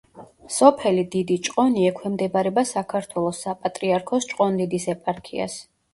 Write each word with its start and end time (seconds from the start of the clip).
სოფელი 0.53 1.01
დიდი 1.15 1.35
ჭყონი 1.47 1.83
ექვემდებარება 1.91 2.63
საქართველოს 2.71 3.43
საპატრიარქოს 3.49 4.29
ჭყონდიდის 4.33 4.93
ეპარქიას. 4.95 5.61